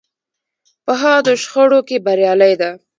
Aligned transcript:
په 0.85 0.93
حادو 1.01 1.33
شخړو 1.43 1.79
کې 1.87 1.97
بریالۍ 2.05 2.53
ده. 2.61 2.71